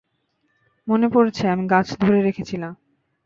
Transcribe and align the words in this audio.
মনে 0.87 1.07
পড়ছে, 1.09 1.43
আমি 1.47 1.63
গাছ 1.67 1.87
ধরে 1.99 2.19
রেখেছিলাম। 2.21 2.73